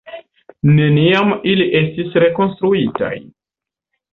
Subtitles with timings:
[0.77, 3.15] Neniam ili estis rekonstruitaj.